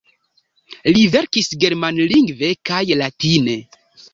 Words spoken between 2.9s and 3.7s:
latine.